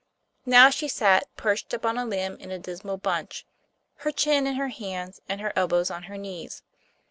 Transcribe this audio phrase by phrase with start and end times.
[0.47, 3.45] Now she sat perched up on a limb in a dismal bunch,
[3.97, 6.63] her chin in her hands and her elbows on her knees.